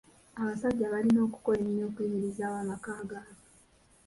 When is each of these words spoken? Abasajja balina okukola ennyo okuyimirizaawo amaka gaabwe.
Abasajja 0.39 0.91
balina 0.93 1.19
okukola 1.27 1.59
ennyo 1.65 1.83
okuyimirizaawo 1.89 2.57
amaka 2.63 2.91
gaabwe. 3.09 3.39